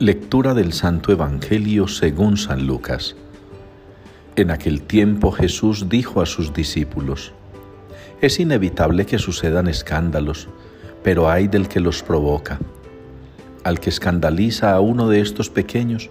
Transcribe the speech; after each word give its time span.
Lectura 0.00 0.54
del 0.54 0.72
Santo 0.72 1.12
Evangelio 1.12 1.86
según 1.86 2.36
San 2.36 2.66
Lucas. 2.66 3.14
En 4.34 4.50
aquel 4.50 4.82
tiempo 4.82 5.30
Jesús 5.30 5.88
dijo 5.88 6.20
a 6.20 6.26
sus 6.26 6.52
discípulos, 6.52 7.32
Es 8.20 8.40
inevitable 8.40 9.06
que 9.06 9.20
sucedan 9.20 9.68
escándalos, 9.68 10.48
pero 11.04 11.30
hay 11.30 11.46
del 11.46 11.68
que 11.68 11.78
los 11.78 12.02
provoca. 12.02 12.58
Al 13.62 13.78
que 13.78 13.90
escandaliza 13.90 14.74
a 14.74 14.80
uno 14.80 15.08
de 15.08 15.20
estos 15.20 15.48
pequeños, 15.48 16.10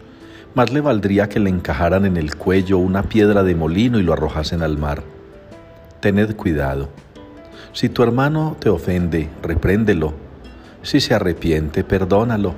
más 0.56 0.72
le 0.72 0.80
valdría 0.80 1.28
que 1.28 1.42
le 1.42 1.50
encajaran 1.50 2.06
en 2.06 2.16
el 2.16 2.38
cuello 2.38 2.78
una 2.78 3.04
piedra 3.04 3.44
de 3.44 3.54
molino 3.54 4.00
y 4.00 4.04
lo 4.04 4.14
arrojasen 4.14 4.62
al 4.62 4.78
mar. 4.78 5.04
Tened 6.00 6.38
cuidado. 6.38 6.88
Si 7.74 7.90
tu 7.90 8.02
hermano 8.02 8.56
te 8.62 8.70
ofende, 8.70 9.30
repréndelo. 9.42 10.14
Si 10.84 11.02
se 11.02 11.14
arrepiente, 11.14 11.84
perdónalo 11.84 12.56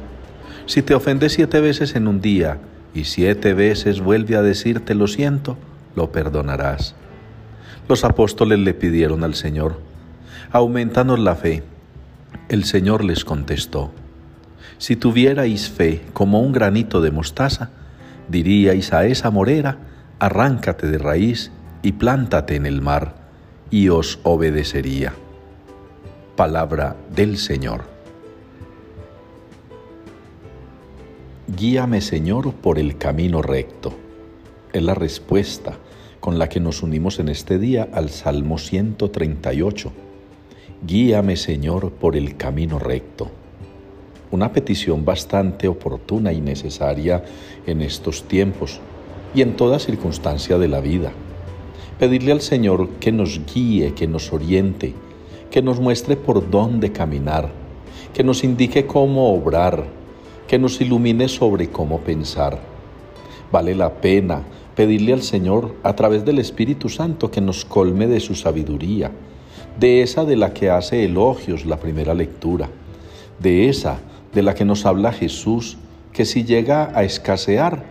si 0.66 0.82
te 0.82 0.96
ofende 0.96 1.30
siete 1.30 1.62
veces 1.62 1.96
en 1.96 2.08
un 2.08 2.22
día 2.22 2.60
y 2.94 3.06
siete 3.06 3.54
veces 3.54 4.02
vuelve 4.02 4.36
a 4.36 4.42
decirte 4.42 4.96
lo 4.96 5.08
siento, 5.08 5.58
lo 5.96 6.12
perdonarás. 6.12 6.96
Los 7.88 8.04
apóstoles 8.04 8.60
le 8.60 8.73
pidieron 8.73 9.23
al 9.23 9.36
Señor, 9.36 9.80
aumentanos 10.52 11.20
la 11.20 11.36
fe. 11.36 11.64
El 12.50 12.64
Señor 12.64 13.04
les 13.04 13.23
contestó, 13.26 13.92
si 14.78 14.96
tuvierais 14.96 15.70
fe 15.70 16.02
como 16.14 16.42
un 16.42 16.52
granito 16.52 17.00
de 17.00 17.12
mostaza, 17.12 17.70
diríais 18.28 18.92
a 18.92 19.06
esa 19.06 19.30
morera, 19.30 19.78
arráncate 20.20 20.88
de 20.88 20.98
raíz 20.98 21.52
y 21.82 21.94
plántate 21.94 22.56
en 22.56 22.66
el 22.66 22.82
mar, 22.82 23.16
y 23.70 23.90
os 23.90 24.20
obedecería. 24.23 25.14
Palabra 26.36 26.95
del 27.16 27.38
Señor. 27.38 27.95
Guíame 31.48 32.02
Señor 32.02 32.54
por 32.54 32.80
el 32.80 32.98
camino 32.98 33.44
recto. 33.44 33.94
Es 34.74 34.82
la 34.82 34.96
respuesta 34.96 35.78
con 36.20 36.40
la 36.40 36.50
que 36.50 36.60
nos 36.60 36.82
unimos 36.82 37.20
en 37.20 37.30
este 37.30 37.60
día 37.60 37.88
al 37.94 38.10
Salmo 38.10 38.58
138. 38.58 39.92
Guíame 40.88 41.36
Señor 41.38 41.92
por 41.92 42.16
el 42.16 42.36
camino 42.36 42.80
recto. 42.80 43.30
Una 44.32 44.52
petición 44.54 45.06
bastante 45.06 45.68
oportuna 45.68 46.34
y 46.34 46.42
necesaria 46.42 47.23
en 47.68 47.84
estos 47.84 48.23
tiempos 48.23 48.80
y 49.36 49.44
en 49.44 49.56
toda 49.56 49.78
circunstancia 49.78 50.58
de 50.58 50.68
la 50.68 50.82
vida. 50.82 51.12
Pedirle 52.00 52.32
al 52.32 52.42
Señor 52.42 52.90
que 53.00 53.12
nos 53.12 53.40
guíe, 53.54 53.94
que 53.94 54.08
nos 54.08 54.34
oriente, 54.34 54.96
que 55.52 55.62
nos 55.62 55.80
muestre 55.80 56.16
por 56.16 56.50
dónde 56.50 56.92
caminar, 56.92 57.52
que 58.16 58.23
nos 58.23 58.44
indique 58.44 58.88
cómo 58.88 59.32
obrar, 59.32 60.05
que 60.48 60.60
nos 60.60 60.80
ilumine 60.82 61.28
sobre 61.28 61.70
cómo 61.70 62.00
pensar. 62.02 62.60
Vale 63.52 63.76
la 63.76 63.94
pena 64.02 64.44
pedirle 64.76 65.14
al 65.14 65.24
Señor 65.24 65.76
a 65.84 65.96
través 65.96 66.26
del 66.26 66.40
Espíritu 66.40 66.90
Santo 66.90 67.32
que 67.32 67.42
nos 67.42 67.66
colme 67.66 68.08
de 68.08 68.20
su 68.20 68.36
sabiduría, 68.36 69.12
de 69.80 70.02
esa 70.02 70.26
de 70.26 70.36
la 70.36 70.54
que 70.54 70.70
hace 70.70 71.06
elogios 71.06 71.66
la 71.66 71.78
primera 71.78 72.14
lectura, 72.14 72.70
de 73.40 73.70
esa 73.70 74.00
de 74.34 74.44
la 74.44 74.54
que 74.54 74.66
nos 74.66 74.86
habla 74.86 75.14
Jesús, 75.14 75.78
que 76.12 76.26
si 76.26 76.44
llega 76.44 76.92
a 76.94 77.04
escasear, 77.04 77.84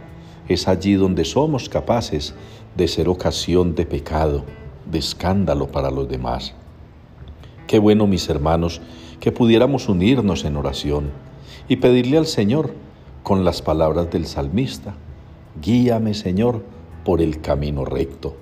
es 0.48 0.68
allí 0.68 0.94
donde 0.94 1.24
somos 1.24 1.68
capaces 1.68 2.34
de 2.76 2.88
ser 2.88 3.08
ocasión 3.08 3.74
de 3.74 3.86
pecado, 3.86 4.44
de 4.90 4.98
escándalo 4.98 5.68
para 5.68 5.90
los 5.90 6.08
demás. 6.08 6.54
Qué 7.66 7.78
bueno, 7.78 8.06
mis 8.06 8.28
hermanos, 8.28 8.82
que 9.20 9.32
pudiéramos 9.32 9.88
unirnos 9.88 10.44
en 10.44 10.56
oración 10.56 11.10
y 11.68 11.76
pedirle 11.76 12.18
al 12.18 12.26
Señor 12.26 12.72
con 13.22 13.44
las 13.44 13.62
palabras 13.62 14.10
del 14.10 14.26
salmista, 14.26 14.94
guíame 15.60 16.14
Señor 16.14 16.62
por 17.04 17.20
el 17.20 17.40
camino 17.40 17.84
recto, 17.84 18.36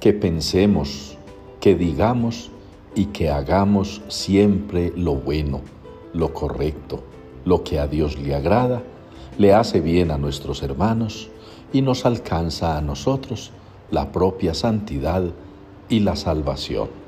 que 0.00 0.12
pensemos, 0.12 1.16
que 1.60 1.74
digamos 1.74 2.50
y 2.94 3.06
que 3.06 3.30
hagamos 3.30 4.02
siempre 4.08 4.92
lo 4.96 5.14
bueno, 5.14 5.60
lo 6.12 6.34
correcto, 6.34 7.02
lo 7.44 7.64
que 7.64 7.78
a 7.78 7.86
Dios 7.86 8.18
le 8.18 8.34
agrada, 8.34 8.82
le 9.38 9.54
hace 9.54 9.80
bien 9.80 10.10
a 10.10 10.18
nuestros 10.18 10.62
hermanos 10.62 11.30
y 11.72 11.82
nos 11.82 12.04
alcanza 12.04 12.76
a 12.76 12.80
nosotros 12.80 13.50
la 13.90 14.12
propia 14.12 14.54
santidad 14.54 15.24
y 15.88 16.00
la 16.00 16.16
salvación. 16.16 17.01